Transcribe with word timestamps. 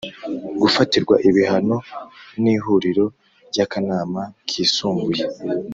gufatirwa 0.61 1.15
ibihano 1.29 1.77
n’Ihuriro 2.41 3.05
ryakanama 3.49 4.21
kisumbuye 4.49 5.23